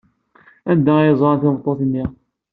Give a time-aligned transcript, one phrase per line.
[0.71, 2.05] Anda ay ẓran tameṭṭut-nni?